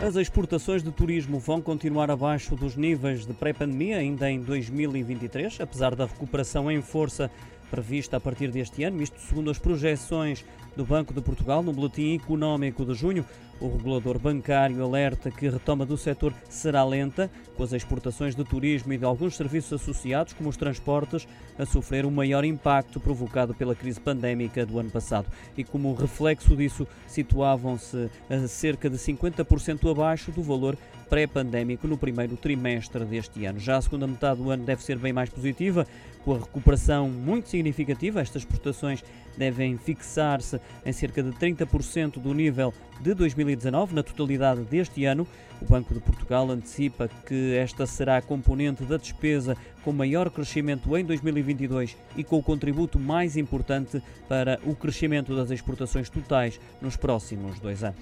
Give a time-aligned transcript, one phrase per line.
[0.00, 5.96] As exportações de turismo vão continuar abaixo dos níveis de pré-pandemia ainda em 2023, apesar
[5.96, 7.28] da recuperação em força
[7.70, 10.44] prevista a partir deste ano, isto segundo as projeções
[10.76, 13.24] do Banco de Portugal no Boletim Económico de junho.
[13.60, 18.44] O regulador bancário alerta que a retoma do setor será lenta, com as exportações de
[18.44, 21.26] turismo e de alguns serviços associados, como os transportes,
[21.58, 25.26] a sofrer o um maior impacto provocado pela crise pandémica do ano passado.
[25.56, 30.78] E como reflexo disso, situavam-se a cerca de 50% abaixo do valor
[31.10, 33.58] pré-pandémico no primeiro trimestre deste ano.
[33.58, 35.84] Já a segunda metade do ano deve ser bem mais positiva,
[36.24, 37.57] com a recuperação muito significativa.
[38.20, 39.02] Estas exportações
[39.36, 45.26] devem fixar-se em cerca de 30% do nível de 2019 na totalidade deste ano.
[45.60, 50.96] O Banco de Portugal antecipa que esta será a componente da despesa com maior crescimento
[50.96, 56.96] em 2022 e com o contributo mais importante para o crescimento das exportações totais nos
[56.96, 57.98] próximos dois anos.